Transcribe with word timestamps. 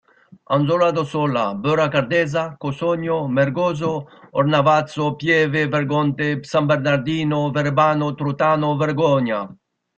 Anzola 0.55 0.89
d'Ossola, 0.91 1.53
Beura-Cardezza, 1.53 2.55
Cossogno, 2.57 3.27
Mergozzo, 3.27 4.07
Ornavasso, 4.31 5.13
Pieve 5.13 5.67
Vergonte, 5.67 6.43
San 6.43 6.65
Bernardino 6.65 7.51
Verbano, 7.51 8.15
Trontano, 8.15 8.75
Vogogna. 8.75 9.47